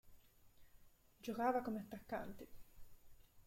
Giocava 1.19 1.61
come 1.61 1.77
attaccante. 1.81 2.47